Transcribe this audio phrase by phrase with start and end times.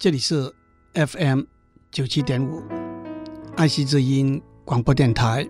[0.00, 0.50] 这里是
[0.94, 1.42] FM
[1.90, 2.62] 九七点五
[3.54, 5.46] 爱惜之音广播电台。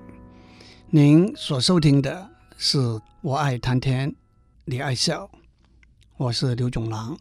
[0.89, 2.79] 您所收听的是
[3.21, 4.13] 《我爱谈天，
[4.65, 5.25] 你爱笑》，
[6.17, 7.17] 我是刘总郎。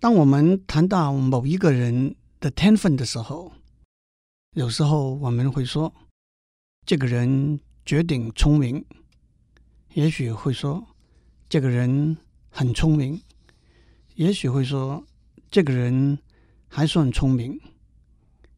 [0.00, 3.52] 当我们谈到某一个人的天分的时候，
[4.54, 5.94] 有时候我们会说，
[6.84, 8.82] 这个人绝顶聪明；
[9.92, 10.84] 也许会说，
[11.48, 12.16] 这个人
[12.50, 13.20] 很聪明；
[14.16, 15.06] 也许会说。
[15.54, 16.18] 这个人
[16.66, 17.60] 还算聪明，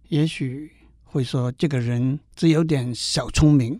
[0.08, 0.72] 也许
[1.04, 3.78] 会说这个人只有点小聪明。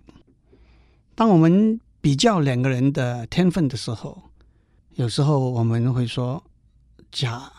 [1.15, 4.24] 当我们比较两个人的天分的时候，
[4.97, 6.45] 有时候我们会说
[7.10, 7.51] 甲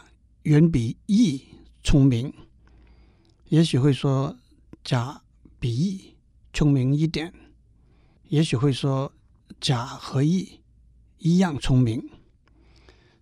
[0.43, 1.43] 远比乙
[1.84, 2.31] 聪明，
[3.45, 4.37] 也许会说
[4.84, 5.23] 甲
[5.59, 6.13] 比乙
[6.53, 7.34] 聪明一点，
[8.27, 9.12] 也许会说
[9.59, 10.59] 甲和乙
[11.17, 12.07] 一样聪明。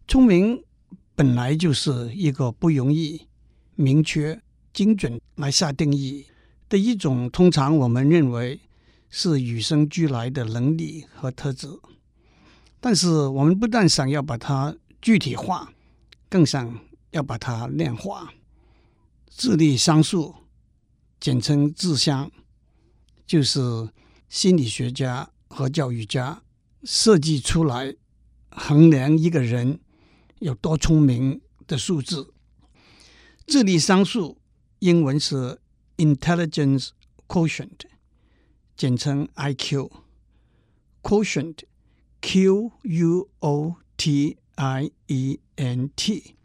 [0.05, 0.61] 聪明。
[1.15, 3.21] 本来就是一个不容易
[3.75, 4.41] 明确、
[4.73, 6.25] 精准来下定义
[6.67, 8.59] 的一种，通常我们认为
[9.09, 11.69] 是与生俱来的能力和特质。
[12.81, 15.71] 但是我们不但想要把它具体化，
[16.27, 16.77] 更想
[17.11, 18.33] 要把它量化。
[19.29, 20.35] 智力商数，
[21.19, 22.29] 简称智商，
[23.25, 23.89] 就是
[24.27, 26.41] 心理学家和教育家
[26.83, 27.95] 设计出来
[28.49, 29.79] 衡量一个人。
[30.39, 32.33] 有多聪明的数字？
[33.47, 34.37] 智力商数
[34.79, 35.59] 英文是
[35.97, 36.89] intelligence
[37.27, 37.81] quotient，
[38.75, 39.89] 简称 IQ。
[41.01, 41.59] quotient
[42.21, 46.35] Q U O T I E N T，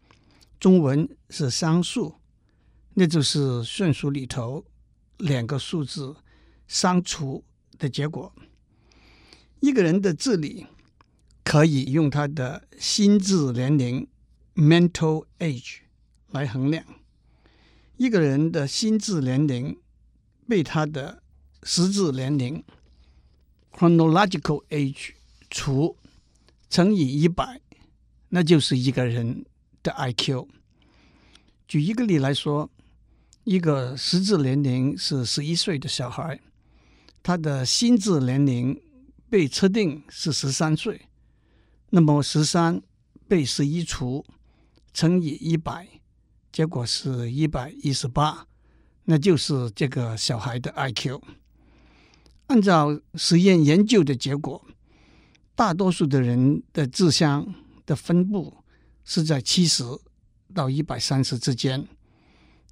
[0.60, 2.16] 中文是商数，
[2.94, 4.64] 那就是算术里头
[5.18, 6.14] 两个数字
[6.68, 7.44] 相除
[7.78, 8.32] 的结果。
[9.60, 10.66] 一个人的智力。
[11.50, 14.06] 可以用他的心智年龄
[14.54, 15.78] （mental age）
[16.30, 16.84] 来衡量。
[17.96, 19.76] 一个人的心智年龄
[20.46, 21.24] 被他的
[21.64, 22.62] 实质年龄
[23.72, 25.14] （chronological age）
[25.50, 25.96] 除
[26.68, 27.60] 乘以一百，
[28.28, 29.44] 那就是一个人
[29.82, 30.46] 的 IQ。
[31.66, 32.70] 举一个例来说，
[33.42, 36.38] 一个实质年龄是十一岁的小孩，
[37.24, 38.80] 他的心智年龄
[39.28, 41.08] 被测定是十三岁。
[41.90, 42.80] 那么十三
[43.28, 44.24] 被十一除，
[44.92, 45.88] 乘以一百，
[46.52, 48.46] 结果是一百一十八，
[49.04, 51.20] 那就是这个小孩的 IQ。
[52.46, 54.64] 按照实验研究的结果，
[55.54, 57.54] 大多数的人的智商
[57.86, 58.56] 的分布
[59.04, 59.84] 是在七十
[60.54, 61.86] 到一百三十之间，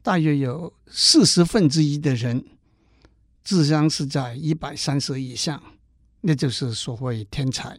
[0.02, 2.44] 大约有四十分之一的人
[3.44, 5.62] 智商是在一百三十以上，
[6.20, 7.78] 那就是所谓天才。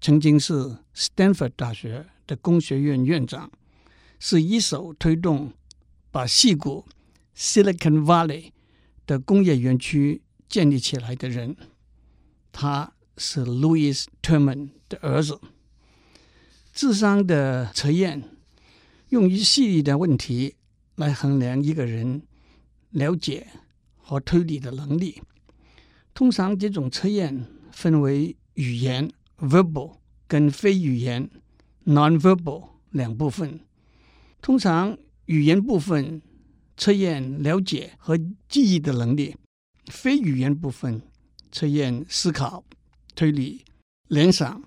[0.00, 3.50] 曾经是 Stanford 大学的工学院院长。
[4.18, 5.52] 是一手推动
[6.10, 6.84] 把矽谷
[7.36, 8.50] （Silicon Valley）
[9.06, 11.56] 的工业园区建立起来的人，
[12.52, 15.40] 他是 Louis Terman 的儿子。
[16.72, 18.22] 智商的测验
[19.08, 20.56] 用于细腻的问题
[20.96, 22.22] 来衡量一个人
[22.90, 23.46] 了解
[23.96, 25.22] 和推理的能力。
[26.12, 31.30] 通常这种测验分为语言 （verbal） 跟非语言
[31.84, 33.60] （non-verbal） 两部分。
[34.40, 34.96] 通常
[35.26, 36.22] 语言部分
[36.76, 38.16] 测验了解和
[38.48, 39.34] 记忆的能力，
[39.86, 41.02] 非语言部分
[41.50, 42.64] 测验思考
[43.14, 43.64] 推理、
[44.08, 44.62] 联想、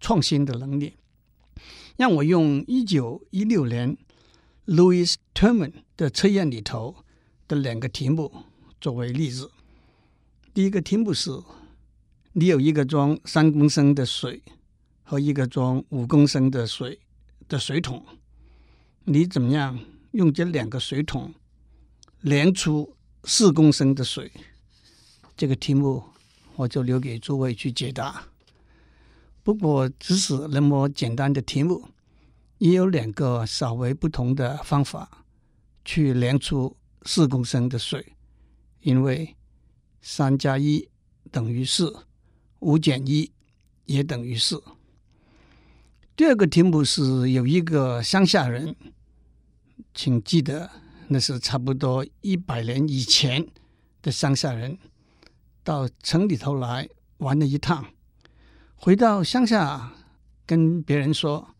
[0.00, 0.94] 创新的能力。
[1.96, 3.96] 让我用一九一六年
[4.66, 6.96] Louis Terman 的测验里头
[7.46, 8.32] 的两个题目
[8.80, 9.50] 作为例子。
[10.52, 11.30] 第一个题目是：
[12.32, 14.42] 你有一个装三公升的水
[15.04, 16.98] 和一个装五公升的水
[17.48, 18.04] 的水桶，
[19.06, 19.78] 你怎么样
[20.12, 21.34] 用这两个水桶
[22.22, 24.32] 量出四公升的水？
[25.36, 26.02] 这个题目
[26.56, 28.26] 我就留给诸位去解答。
[29.42, 31.86] 不过，只是那么简单的题目，
[32.56, 35.26] 也有两个稍微不同的方法
[35.84, 38.14] 去量出四公升的水。
[38.80, 39.36] 因为
[40.00, 40.88] 三加一
[41.30, 41.94] 等于四，
[42.60, 43.30] 五减一
[43.84, 44.62] 也等于四。
[46.16, 48.74] 第二个题目是有一个乡下人，
[49.94, 50.68] 请记得
[51.08, 53.46] 那是差不多一百年以前
[54.02, 54.76] 的乡下人，
[55.62, 56.88] 到城里头来
[57.18, 57.86] 玩了一趟。
[58.74, 59.94] 回到乡下，
[60.44, 61.54] 跟别人说：“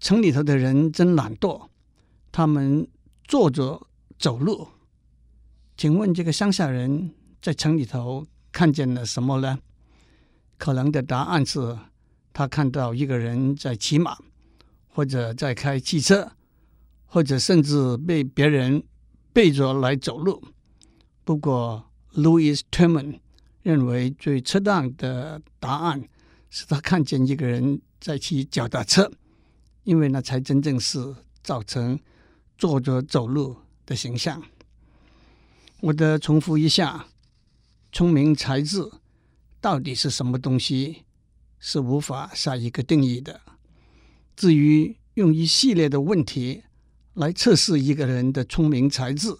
[0.00, 1.68] 城里头的人真懒惰，
[2.32, 2.86] 他们
[3.24, 3.86] 坐着
[4.18, 4.68] 走路。”
[5.76, 9.58] 请问这个乡下人在城里头看见了什么呢？
[10.58, 11.78] 可能的答案是
[12.32, 14.18] 他看到一个人在骑马，
[14.88, 16.32] 或者在开汽车，
[17.12, 18.82] 或者甚至被别人
[19.34, 20.42] 背着来走路。
[21.24, 23.20] 不过，Louis Terman
[23.62, 26.08] 认为最恰当的答案。
[26.48, 29.10] 是他看见一个人在骑脚踏车，
[29.84, 31.98] 因为那才真正是造成
[32.58, 33.56] 坐着走路
[33.86, 34.42] 的形象。
[35.80, 37.06] 我的重复一下：
[37.90, 38.90] 聪明才智
[39.62, 41.04] 到底是什么东西，
[41.58, 43.40] 是无法下一个定义的。
[44.36, 46.64] 至于用一系列的问题
[47.14, 49.36] 来测试一个人的聪明才智，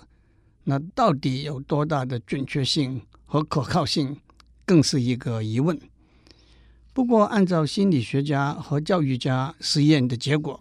[0.65, 4.19] 那到底有多大的准确性和可靠性，
[4.67, 5.81] 更是一个疑问。
[6.93, 10.61] 不过，按照心理学家和教育家实验的结果，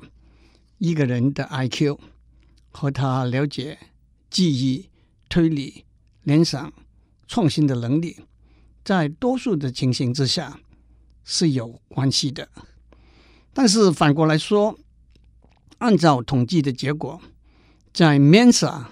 [0.78, 2.00] 一个人的 IQ
[2.72, 3.78] 和他了解、
[4.30, 4.90] 记忆、
[5.28, 5.84] 推理、
[6.24, 6.72] 联想、
[7.28, 8.16] 创新的能力，
[8.86, 10.62] 在多数的情形之下
[11.26, 12.48] 是有关系的。
[13.54, 14.80] 但是反过来说，
[15.82, 17.20] 按照统计的结果，
[17.92, 18.86] 在 Mensa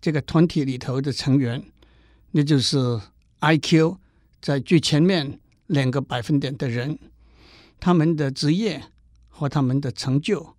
[0.00, 1.62] 这个团体里头的成员，
[2.30, 3.00] 那就是
[3.40, 3.96] IQ
[4.40, 5.38] 在最前面。
[5.70, 6.98] 两个百分点的人，
[7.78, 8.82] 他们的职业
[9.28, 10.56] 和他们的成就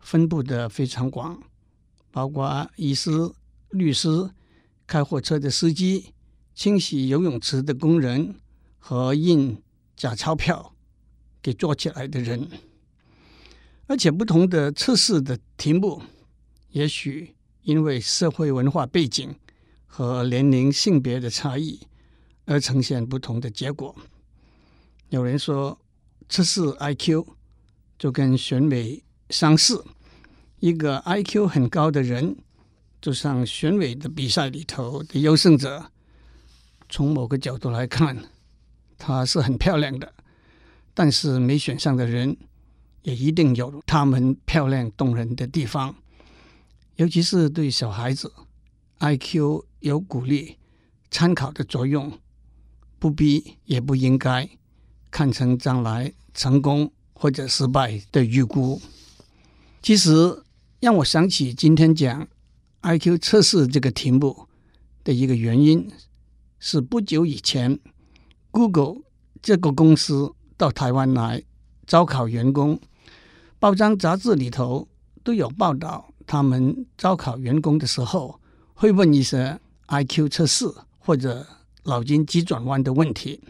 [0.00, 1.42] 分布的非常广，
[2.10, 3.10] 包括医师、
[3.68, 4.30] 律师、
[4.86, 6.14] 开货车的司机、
[6.54, 8.36] 清洗游泳池的工人
[8.78, 9.62] 和印
[9.94, 10.72] 假钞票
[11.42, 12.48] 给做起来的人。
[13.88, 16.02] 而且，不同的测试的题目，
[16.70, 19.34] 也许因为社会文化背景
[19.86, 21.80] 和年龄、性别的差异，
[22.46, 23.94] 而呈现不同的结果。
[25.10, 25.78] 有人说，
[26.28, 27.24] 测试 IQ
[27.96, 29.84] 就跟选美相似，
[30.58, 32.36] 一个 IQ 很高的人，
[33.00, 35.92] 就像选美的比赛里头的优胜者。
[36.88, 38.16] 从某个角度来看，
[38.98, 40.12] 她是很漂亮的，
[40.92, 42.36] 但是没选上的人，
[43.06, 45.94] 也一定有他们漂亮动人的地方。
[46.96, 48.32] 尤其是对小孩子
[48.98, 50.56] ，IQ 有鼓励、
[51.08, 52.18] 参考的作用，
[52.98, 54.48] 不必也不应该。
[55.08, 58.82] 看成将来成功或者失败的预估。
[59.80, 60.42] 其实
[60.80, 62.26] 让我想起今天讲
[62.82, 64.48] IQ 测试这个题目
[65.04, 65.88] 的一个原因，
[66.58, 67.78] 是不久以前
[68.50, 68.96] Google
[69.40, 71.44] 这个公司到台湾来
[71.86, 72.80] 招考员工，
[73.58, 74.86] 报章杂志里头
[75.24, 78.38] 都有报道，他们招考员工的时候
[78.74, 79.58] 会问一些
[79.88, 80.66] IQ 测试
[80.98, 81.46] 或者
[81.84, 83.40] 脑筋急转弯的问题。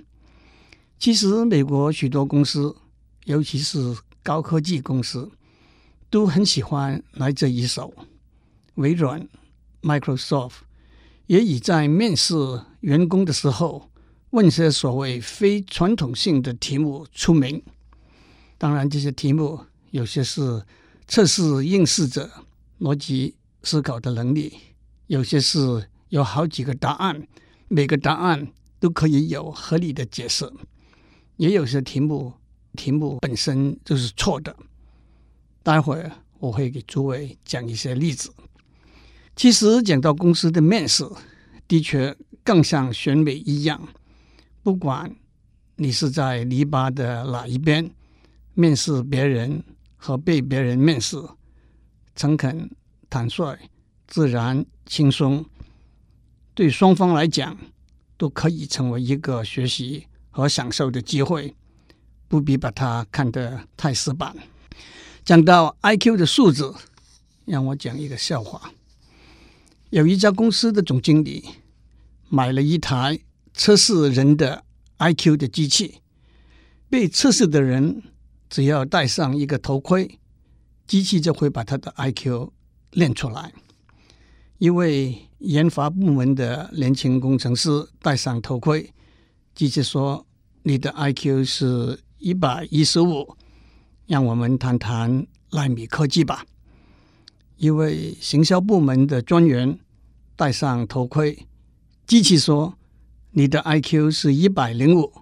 [0.96, 2.76] 其实，美国许多公司，
[3.24, 5.28] 尤其是高科技公司，
[6.08, 7.92] 都很喜欢来这一手。
[8.76, 9.28] 微软
[9.82, 10.52] （Microsoft）
[11.26, 12.34] 也以在面试
[12.80, 13.90] 员工的时候
[14.30, 17.60] 问些所谓非传统性的题目出名。
[18.56, 20.62] 当然，这些题目有些是
[21.06, 22.30] 测试应试者
[22.80, 24.52] 逻辑思考的能力，
[25.06, 27.26] 有些是有好几个答案，
[27.68, 30.50] 每个答案都可以有合理的解释。
[31.36, 32.32] 也有些题目，
[32.74, 34.54] 题目本身就是错的。
[35.62, 38.32] 待会儿我会给诸位讲一些例子。
[39.34, 41.04] 其实讲到公司的面试，
[41.68, 43.88] 的确更像选美一样。
[44.62, 45.14] 不管
[45.76, 47.90] 你是在篱笆的哪一边
[48.54, 49.62] 面试别人
[50.06, 51.20] 和被别人面试，
[52.14, 52.70] 诚恳、
[53.10, 53.58] 坦率、
[54.06, 55.44] 自然、轻松，
[56.54, 57.58] 对双方来讲
[58.16, 61.52] 都可以成为一个学习和享受的机会，
[62.28, 64.36] 不必把它看得太死板。
[65.24, 66.72] 讲到 IQ 的数字，
[67.44, 68.70] 让我讲一个笑话。
[69.90, 71.44] 有一家公司的总经理
[72.28, 73.18] 买了一台
[73.52, 74.62] 测试人的
[74.98, 75.96] IQ 的机器，
[76.88, 78.04] 被测试的人
[78.48, 80.18] 只要戴上一个头盔，
[80.86, 82.50] 机器就会把他的 IQ
[82.92, 83.52] 练出来。
[84.58, 88.92] 一位研发部门的年轻工程师戴上头盔，
[89.54, 90.26] 机器说
[90.64, 93.36] ：“你的 IQ 是一百一十五，
[94.06, 96.46] 让我们谈谈奈米科技吧。”
[97.58, 99.78] 一位行销部门的专员
[100.36, 101.46] 戴上头盔，
[102.06, 102.78] 机器说
[103.32, 105.12] ：“你的 IQ 是一百零五，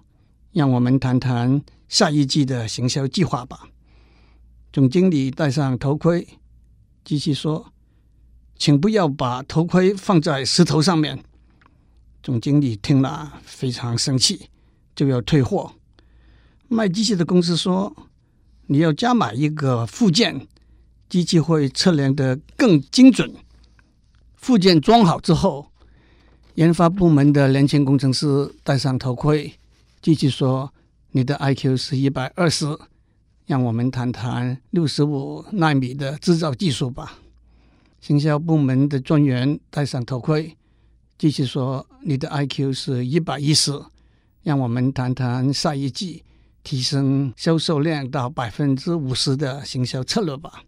[0.53, 3.67] 让我们谈谈下一季的行销计划吧。”
[4.71, 6.27] 总经理戴上头盔，
[7.03, 7.71] 继续说。
[8.57, 11.21] 请不要把头盔放在石头上面。
[12.23, 14.47] 总经理听了非常生气，
[14.95, 15.73] 就要退货。
[16.69, 17.93] 卖机器的公司说
[18.67, 20.47] ：“你要加买一个附件，
[21.09, 23.29] 机器会测量得更精准。”
[24.37, 25.69] 附件装好之后，
[26.53, 29.53] 研发部门的年轻工程师戴上头盔，
[30.01, 30.73] 继续说
[31.15, 32.77] ：“你的 IQ 是一百二十，
[33.45, 37.19] 让我们谈谈六十五纳米的制造技术吧。”
[38.01, 40.57] 行销部门的专员戴上头盔，
[41.17, 43.71] 继续说：“你的 IQ 是一百一十，
[44.43, 46.21] 让我们谈谈下一季
[46.63, 50.63] 提升销售量到百分之五十的行销策略吧。”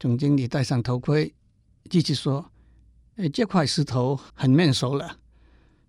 [0.00, 1.34] 总经理戴上头盔，
[1.90, 2.50] 继续说
[3.16, 5.18] ：“哎，这块石头很面熟了。”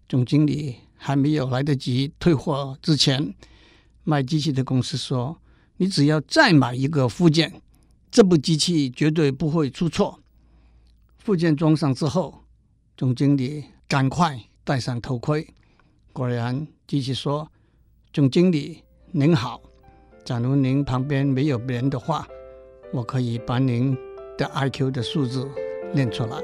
[0.09, 3.33] 总经理还没有来得及退货之前，
[4.03, 5.37] 卖机器的公司说
[5.77, 7.61] ：“你只要再买一个附件，
[8.09, 10.19] 这部机器绝对不会出错。”
[11.17, 12.43] 附件装上之后，
[12.97, 15.47] 总经理赶快戴上头盔。
[16.11, 17.51] 果然，机器说
[18.11, 19.61] ：“总经理您好，
[20.25, 22.27] 假如您旁边没有别人的话，
[22.91, 23.95] 我可以把您
[24.37, 25.47] 的 IQ 的数字
[25.93, 26.41] 念出来。”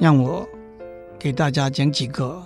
[0.00, 0.48] 让我
[1.20, 2.42] 给大家讲几个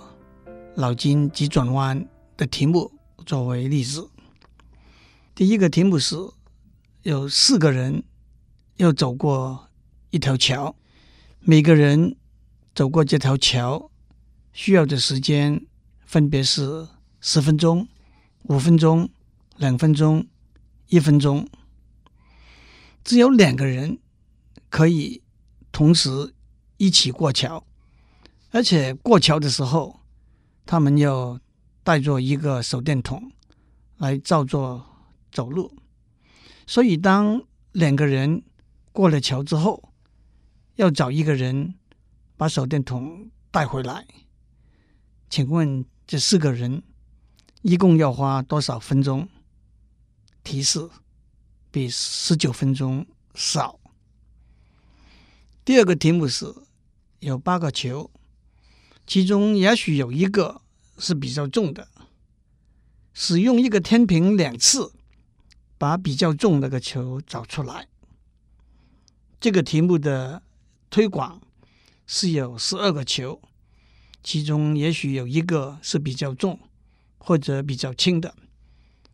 [0.75, 2.05] 脑筋急转弯
[2.35, 2.91] 的题目
[3.25, 4.09] 作为例子。
[5.33, 6.17] 第一个题目是：
[7.03, 8.03] 有四个人
[8.75, 9.69] 要走过
[10.09, 10.75] 一条桥，
[11.39, 12.17] 每个人
[12.75, 13.89] 走过这条桥
[14.51, 15.65] 需要的时间
[16.05, 16.85] 分别是
[17.21, 17.87] 十分钟、
[18.43, 19.09] 五分钟、
[19.55, 20.27] 两分钟、
[20.89, 21.47] 一分钟。
[23.05, 23.99] 只有两个人
[24.69, 25.21] 可以
[25.71, 26.33] 同时
[26.75, 27.65] 一起过桥，
[28.55, 29.99] 而且过桥的时候，
[30.65, 31.37] 他们要
[31.83, 33.29] 带着一个手电筒
[33.97, 34.95] 来照做。
[35.29, 35.69] 走路，
[36.65, 37.43] 所以当
[37.73, 38.41] 两个人
[38.93, 39.91] 过了桥之后，
[40.75, 41.75] 要找一个人
[42.37, 44.07] 把手电筒带回来。
[45.29, 46.81] 请问这四个人
[47.63, 49.27] 一共要花多少分钟？
[50.41, 50.89] 提示：
[51.69, 53.77] 比十九分钟少。
[55.65, 56.45] 第二个题目是：
[57.19, 58.09] 有八个球，
[59.07, 60.61] 其中也许有一个
[60.97, 61.87] 是比较重的，
[63.13, 64.91] 使用一个天平两次。
[65.77, 67.89] 把比较重那个球找出来。
[69.41, 70.41] 这个题目的
[70.89, 71.41] 推广
[72.07, 73.41] 是有十二个球，
[74.23, 76.57] 其中也许有一个是比较重
[77.17, 78.33] 或者比较轻的。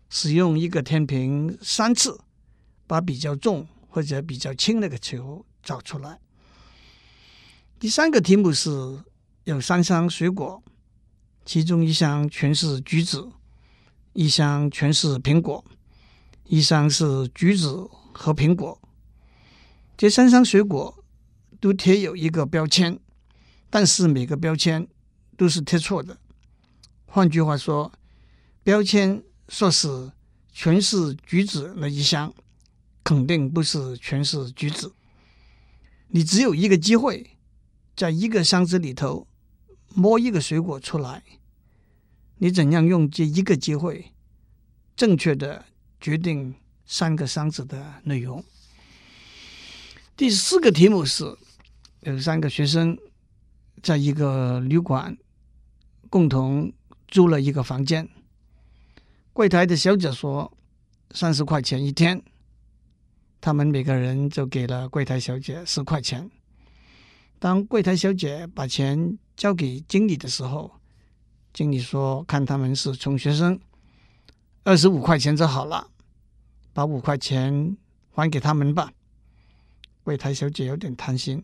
[0.07, 2.21] 使用一个天平三次，
[2.85, 6.19] 把比较重或者比较轻那个球找出来。
[7.79, 8.69] 第三个题目是
[9.51, 10.63] 有三箱水果，
[11.45, 13.29] 其中一箱全是橘子，
[14.13, 15.63] 一箱全是苹果。
[16.45, 18.81] 一箱是橘子和苹果，
[19.97, 21.03] 这三箱水果
[21.59, 22.99] 都贴有一个标签，
[23.69, 24.87] 但是每个标签
[25.37, 26.17] 都是贴错的。
[27.05, 27.91] 换句话说，
[28.63, 30.11] 标签说是
[30.51, 32.33] 全是橘子那一箱，
[33.03, 34.93] 肯定不是全是橘子。
[36.07, 37.37] 你只有一个机会，
[37.95, 39.27] 在一个箱子里头
[39.93, 41.23] 摸一个水果出来，
[42.37, 44.11] 你怎样用这一个机会
[44.95, 45.65] 正确的？
[45.99, 48.43] 决定三个箱子的内容。
[50.17, 51.37] 第四个题目是：
[51.99, 52.97] 有三个学生
[53.83, 55.15] 在一个旅馆
[56.09, 56.73] 共同
[57.07, 58.09] 租了一个房间。
[59.31, 60.51] 柜台的小姐说
[61.11, 62.23] 三十块钱一天，
[63.39, 66.31] 他们每个人就给了柜台小姐十块钱。
[67.37, 70.69] 当柜台小姐把钱交给经理的时候，
[71.51, 73.59] 经理说：“看他们是穷学生。”
[74.63, 75.89] 二十五块钱就好了，
[76.73, 77.75] 把五块钱
[78.11, 78.93] 还给他们吧。
[80.03, 81.43] 柜台小姐有点贪心，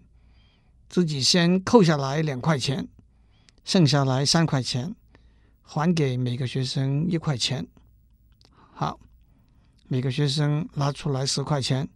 [0.88, 2.88] 自己先扣下来两块钱，
[3.66, 4.96] 剩下来三块钱，
[5.64, 7.66] 还给每个学生一块钱。
[8.76, 9.00] 好，
[9.88, 11.90] 每个学生拿出来十块钱，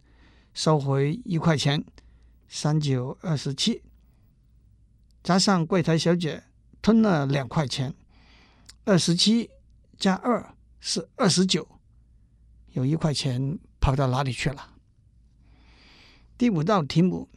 [0.52, 1.84] 收回一块钱，
[2.48, 3.80] 三九二十七，
[5.22, 6.42] 加上柜台小姐
[6.80, 7.94] 吞了两块钱，
[8.84, 9.48] 二十七
[9.96, 11.66] 加二是二十九，
[12.72, 14.70] 有一块钱跑到哪里去了？
[16.36, 17.28] 第五道题目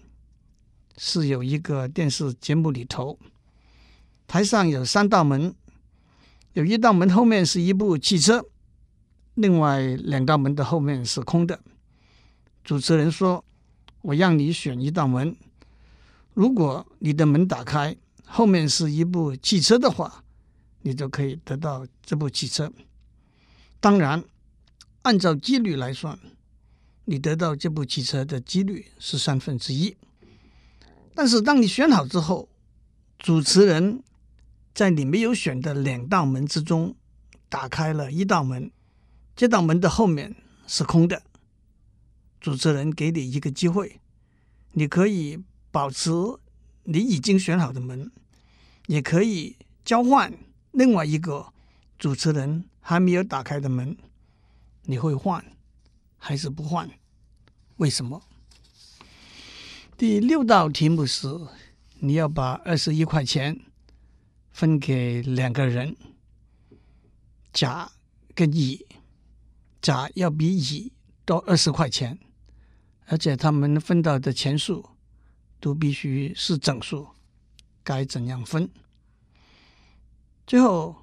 [0.97, 3.19] 是有一个电视节目里头，
[4.25, 5.53] 台上有三道门，
[6.53, 8.43] 有一道门后面是一部汽车，
[9.35, 11.61] 另外两道门的后面是空的。
[12.63, 13.45] 主持人说
[14.01, 15.35] ：“我让你选一道门，
[16.35, 20.23] 如果你的门打开，后面是一部汽车的话，
[20.83, 22.71] 你就可以得到这部汽车。
[23.79, 24.23] 当然，
[25.01, 26.19] 按照几率来算。”
[27.07, 29.95] 你得到这部汽车的几率是三分之一，
[31.13, 32.49] 但是当你选好之后，
[33.19, 34.01] 主持人
[34.73, 36.95] 在你没有选的两道门之中
[37.47, 38.71] 打开了一道门，
[39.35, 41.21] 这道门的后面是空的。
[42.41, 44.01] 主持人给你一个机会，
[44.71, 45.37] 你可以
[45.75, 46.09] 保持
[46.85, 48.09] 你已经选好的门，
[48.87, 50.31] 也可以交换
[50.71, 51.51] 另外一个
[51.99, 53.97] 主持人还没有打开的门，
[54.83, 55.43] 你会换？
[56.17, 56.89] 还是不换？
[57.75, 58.23] 为什么？
[59.97, 61.27] 第六道题目是
[61.99, 63.59] 你要把二十一块钱
[64.53, 65.93] 分给两个人，
[67.51, 67.91] 甲
[68.33, 68.85] 跟乙，
[69.81, 70.93] 甲要比乙
[71.25, 72.17] 多二十块钱，
[73.07, 74.94] 而且他们分到的钱数
[75.59, 77.07] 都必须是整数，
[77.83, 78.69] 该怎样分？
[80.47, 80.95] 最后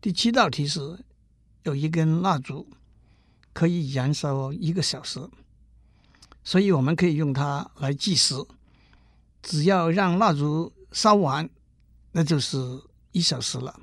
[0.00, 1.04] 第七道题是
[1.62, 2.68] 有一根蜡烛。
[3.54, 5.30] 可以燃烧一个小时，
[6.42, 8.34] 所以我们可以用它来计时。
[9.42, 11.48] 只要让蜡烛烧完，
[12.10, 12.58] 那就是
[13.12, 13.80] 一小时了。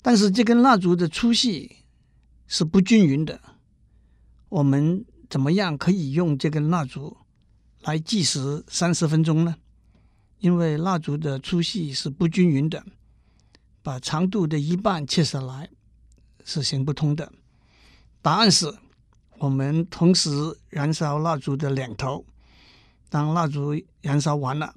[0.00, 1.78] 但是这根蜡烛的粗细
[2.46, 3.40] 是不均匀的，
[4.48, 7.16] 我们怎么样可以用这根蜡烛
[7.86, 9.54] 来计时三十分钟呢？
[10.40, 12.84] 因为蜡烛的粗细是不均匀的，
[13.80, 15.70] 把长度的一半切下来
[16.44, 17.32] 是行不通的。
[18.20, 18.76] 答案是，
[19.38, 20.28] 我们同时
[20.68, 22.26] 燃烧蜡烛的两头。
[23.08, 24.74] 当蜡烛燃烧完了，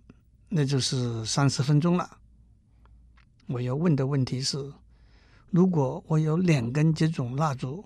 [0.50, 2.20] 那就是三十分钟了。
[3.48, 4.72] 我要问的问题是：
[5.50, 7.84] 如果我有两根这种蜡烛，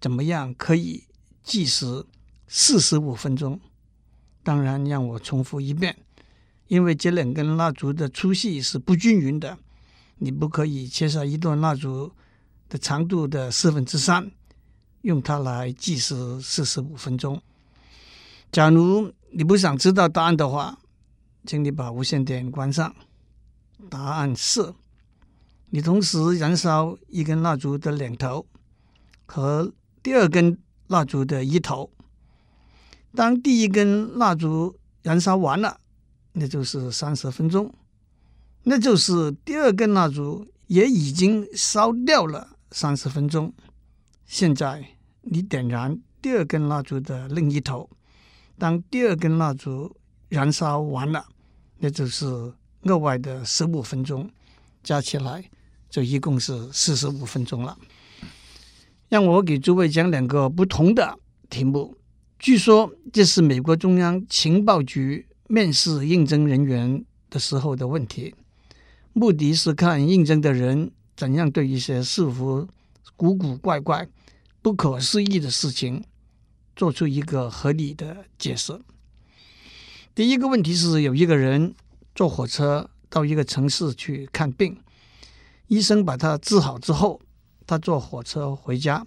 [0.00, 1.04] 怎么样可以
[1.44, 2.04] 计时
[2.48, 3.60] 四十五分钟？
[4.42, 5.96] 当然，让我重复一遍，
[6.66, 9.56] 因为这两根蜡烛的粗细是不均匀的，
[10.18, 12.10] 你不可以切下一段蜡烛
[12.68, 14.30] 的长度的四分之三。
[15.02, 17.42] 用它来计时四十五分钟。
[18.52, 20.78] 假如你不想知道答案的话，
[21.44, 22.94] 请你把无线电关上。
[23.90, 24.72] 答案是：
[25.70, 28.46] 你同时燃烧一根蜡烛的两头
[29.26, 31.90] 和第二根蜡烛的一头。
[33.14, 35.78] 当第一根蜡烛燃烧完了，
[36.32, 37.72] 那就是三十分钟，
[38.62, 43.52] 那就是第二根蜡烛也已经烧掉了三十分钟。
[44.24, 44.82] 现在
[45.20, 47.90] 你点燃第二根蜡烛的另一头，
[48.56, 49.94] 当第二根蜡烛
[50.30, 51.26] 燃烧完了，
[51.78, 52.26] 那就是
[52.84, 54.30] 额外的十五分钟，
[54.82, 55.44] 加起来
[55.90, 57.76] 就一共是四十五分钟了。
[59.10, 61.18] 让我给诸位讲两个不同的
[61.50, 61.94] 题目。
[62.42, 68.34] 据说这是美国中央情报局面试应征人员的时候的问题，
[69.12, 72.66] 目的是看应征的人怎样对一些似乎
[73.14, 74.08] 古古怪怪。
[74.60, 76.02] 不可思议的事情，
[76.74, 78.76] 做出一个合理的解释。
[80.12, 81.72] 第一个问题是，有一个人
[82.12, 84.76] 坐火车到一个城市去看病，
[85.68, 87.20] 医生把他治好之后，
[87.68, 89.06] 他坐火车回家。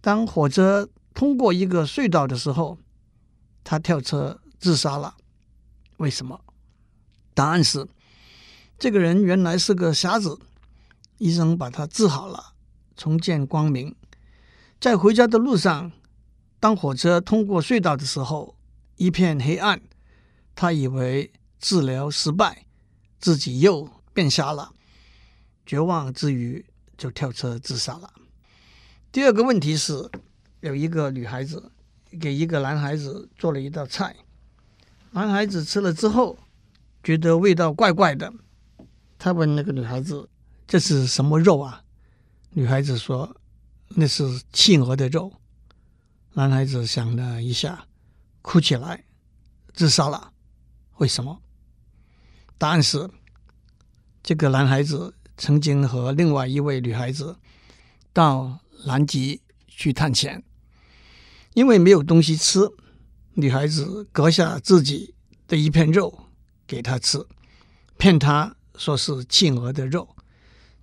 [0.00, 2.76] 当火车通过一个隧道的时候，
[3.64, 5.16] 他跳车自杀了。
[5.96, 6.38] 为什么？
[7.32, 7.88] 答案是，
[8.78, 10.38] 这个人原来是个瞎子，
[11.16, 12.52] 医生把他治好了，
[12.94, 13.96] 重见光明。
[14.78, 15.90] 在回家的路上，
[16.60, 18.58] 当火车通过隧道的时候，
[18.96, 19.80] 一片黑暗。
[20.54, 22.66] 他以为治疗失败，
[23.18, 24.74] 自己又变瞎了。
[25.64, 26.66] 绝望之余，
[26.98, 28.12] 就跳车自杀了。
[29.10, 30.10] 第二个问题是，
[30.66, 31.72] 有一个女孩子
[32.20, 34.14] 给一个男孩子做了一道菜，
[35.12, 36.38] 男孩子吃了之后，
[37.02, 38.32] 觉得味道怪怪的。
[39.18, 40.28] 他问那个女孩子
[40.68, 41.82] ：“这是什么肉啊？”
[42.52, 43.36] 女孩子说。
[43.90, 45.32] 那是企鹅的肉。
[46.32, 47.86] 男孩子想了一下，
[48.42, 49.04] 哭起来，
[49.72, 50.32] 自杀了。
[50.96, 51.40] 为什么？
[52.58, 53.08] 答案是，
[54.24, 57.36] 这个男孩子曾经和另外一位女孩子
[58.12, 60.42] 到南极去探险，
[61.56, 62.70] 因为没有东西吃，
[63.32, 65.14] 女孩子割下自己
[65.48, 66.26] 的一片肉
[66.66, 67.26] 给他吃，
[67.96, 70.06] 骗他说是企鹅的肉，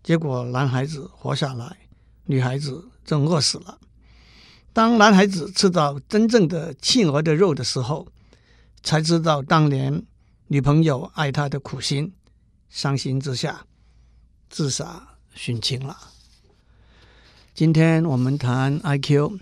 [0.02, 1.78] 结果男孩子活下来，
[2.26, 3.80] 女孩子正饿死了。
[4.74, 8.08] 当男孩子吃到真正的企鹅的肉的时候，
[8.82, 10.04] 才知道当年
[10.48, 12.12] 女朋友爱他的苦心，
[12.68, 13.68] 伤心之下
[14.50, 15.08] 自杀
[15.38, 15.96] 殉情了。
[17.54, 19.38] 今天我们谈 IQ，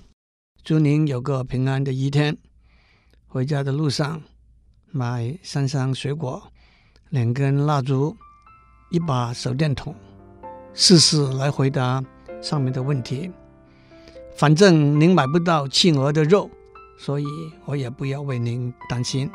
[0.64, 2.38] 祝您有个平安的一天。
[3.28, 4.22] 回家的路上，
[4.92, 6.42] 买三箱水果，
[7.10, 8.16] 两根蜡烛，
[8.92, 9.96] 一把手电筒，
[10.74, 12.04] 试试来回答
[12.42, 13.32] 上面的问题。
[14.36, 16.50] 反正您买不到企鹅的肉。
[17.00, 17.26] 所以
[17.66, 19.28] 我也不要为您担心。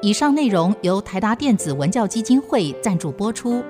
[0.00, 3.64] 以上内容由台达电子文教基金会赞助播出。